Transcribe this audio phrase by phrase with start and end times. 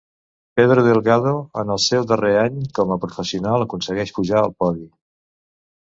[0.59, 4.87] Pedro Delgado, en el seu darrer any com a professional, aconsegueix pujar al podi.